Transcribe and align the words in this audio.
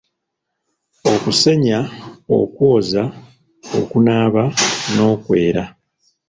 Okusenya, 1.13 1.79
okwoza, 2.39 3.03
okunaaba, 3.79 4.43
n'okwera. 4.93 5.63